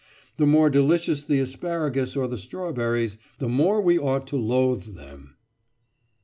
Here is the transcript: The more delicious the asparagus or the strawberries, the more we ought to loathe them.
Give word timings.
The 0.37 0.47
more 0.47 0.71
delicious 0.71 1.21
the 1.23 1.37
asparagus 1.39 2.15
or 2.17 2.27
the 2.27 2.39
strawberries, 2.39 3.19
the 3.37 3.47
more 3.47 3.79
we 3.79 3.99
ought 3.99 4.25
to 4.29 4.35
loathe 4.35 4.95
them. 4.95 5.35